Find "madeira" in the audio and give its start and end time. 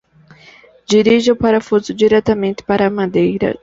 2.99-3.49